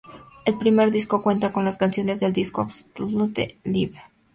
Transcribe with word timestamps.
El 0.45 0.57
primer 0.57 0.89
disco 0.89 1.21
cuenta 1.21 1.51
con 1.53 1.63
las 1.63 1.77
canciones 1.77 2.19
del 2.19 2.33
disco 2.33 2.61
Absolutely 2.61 3.59
Live. 3.65 4.01